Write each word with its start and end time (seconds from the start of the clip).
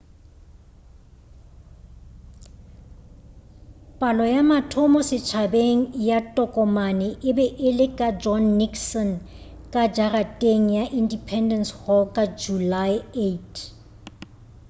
palo 3.99 4.25
ya 4.35 4.41
mathomo 4.51 4.99
setšhabeng 5.09 5.79
ya 6.09 6.19
tokomane 6.37 7.07
e 7.29 7.31
be 7.37 7.45
e 7.67 7.69
le 7.77 7.87
ka 7.97 8.09
john 8.21 8.43
nixon 8.59 9.09
ka 9.73 9.81
jarateng 9.95 10.63
ya 10.77 10.83
independece 11.01 11.71
hall 11.81 12.03
ka 12.15 12.23
julae 12.39 12.95
8 13.25 13.39